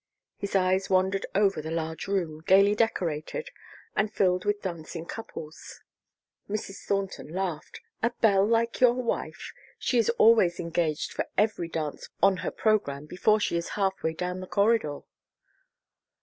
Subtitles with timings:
[0.39, 3.51] His eyes wandered over the large room, gayly decorated,
[3.95, 5.79] and filled with dancing couples.
[6.49, 6.83] Mrs.
[6.87, 7.81] Thornton laughed.
[8.01, 9.51] "A belle like your wife?
[9.77, 14.39] She is always engaged for every dance on her program before she is halfway down
[14.39, 15.01] this corridor."